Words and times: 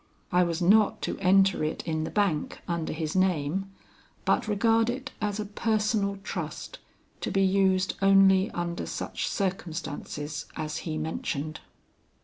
I 0.31 0.41
was 0.43 0.63
not 0.63 1.03
to 1.03 1.19
enter 1.19 1.63
it 1.63 1.83
in 1.85 2.05
the 2.05 2.09
bank 2.09 2.61
under 2.67 2.91
his 2.91 3.15
name, 3.15 3.71
but 4.25 4.47
regard 4.47 4.89
it 4.89 5.11
as 5.21 5.39
a 5.39 5.45
personal 5.45 6.17
trust 6.23 6.79
to 7.19 7.29
be 7.29 7.43
used 7.43 7.93
only 8.01 8.49
under 8.49 8.87
such 8.87 9.27
circumstances 9.27 10.47
as 10.55 10.77
he 10.89 10.97
mentioned. 10.97 11.59